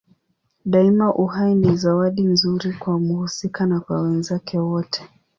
Daima 0.65 1.15
uhai 1.15 1.55
ni 1.55 1.75
zawadi 1.75 2.23
nzuri 2.23 2.73
kwa 2.73 2.99
mhusika 2.99 3.65
na 3.65 3.79
kwa 3.79 4.01
wenzake 4.01 4.59
wote. 4.59 5.09